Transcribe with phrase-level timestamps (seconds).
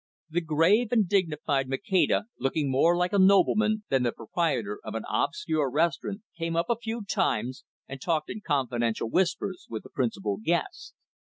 [0.31, 5.03] The grave and dignified Maceda, looking more like a nobleman than the proprietor of an
[5.07, 10.37] obscure restaurant, came up a few times, and talked in confidential whispers with the principal
[10.43, 10.95] guests.